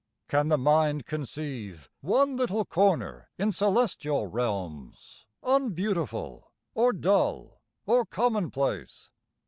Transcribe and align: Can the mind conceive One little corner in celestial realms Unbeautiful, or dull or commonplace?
Can 0.27 0.47
the 0.47 0.57
mind 0.57 1.05
conceive 1.05 1.87
One 2.01 2.35
little 2.35 2.65
corner 2.65 3.29
in 3.37 3.51
celestial 3.51 4.25
realms 4.25 5.27
Unbeautiful, 5.43 6.51
or 6.73 6.91
dull 6.91 7.61
or 7.85 8.07
commonplace? 8.07 9.11